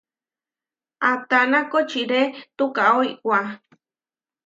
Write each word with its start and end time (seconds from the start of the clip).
Ataná 1.09 1.59
kočiré 1.71 2.21
tukaó 2.57 2.99
iwá. 3.11 3.39